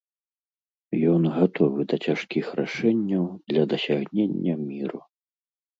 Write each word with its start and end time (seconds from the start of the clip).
Ён 1.11 1.21
гатовы 1.35 1.79
да 1.93 2.01
цяжкіх 2.07 2.45
рашэнняў 2.63 3.25
для 3.53 3.63
дасягнення 3.77 4.53
міру. 4.69 4.99